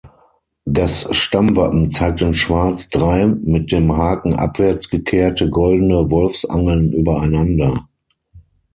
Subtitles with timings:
[0.65, 7.87] Das Stammwappen zeigt in Schwarz drei mit dem Haken abwärts gekehrte goldene Wolfsangeln übereinander.